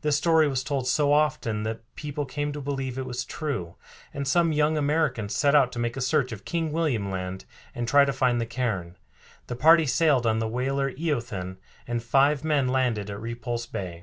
This 0.00 0.16
story 0.16 0.48
was 0.48 0.64
told 0.64 0.88
so 0.88 1.12
often 1.12 1.62
that 1.62 1.82
people 1.94 2.24
came 2.26 2.50
to 2.52 2.60
believe 2.60 2.98
it 2.98 3.06
was 3.06 3.24
true, 3.24 3.76
and 4.12 4.26
some 4.26 4.50
young 4.50 4.76
Americans 4.76 5.36
set 5.36 5.54
out 5.54 5.70
to 5.70 5.78
make 5.78 5.96
a 5.96 6.00
search 6.00 6.32
of 6.32 6.44
King 6.44 6.72
William 6.72 7.08
Land 7.08 7.44
and 7.72 7.86
try 7.86 8.04
to 8.04 8.12
find 8.12 8.40
the 8.40 8.46
cairn. 8.46 8.96
The 9.46 9.54
party 9.54 9.86
sailed 9.86 10.26
on 10.26 10.40
the 10.40 10.48
whaler 10.48 10.90
Eothen, 10.90 11.58
and 11.86 12.02
five 12.02 12.42
men 12.42 12.66
landed 12.66 13.10
at 13.10 13.20
Repulse 13.20 13.66
Bay. 13.66 14.02